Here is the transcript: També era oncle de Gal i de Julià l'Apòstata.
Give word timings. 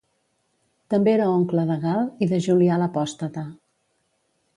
També 0.93 1.11
era 1.17 1.27
oncle 1.33 1.65
de 1.71 1.75
Gal 1.83 2.01
i 2.27 2.29
de 2.31 2.39
Julià 2.47 2.79
l'Apòstata. 2.85 3.45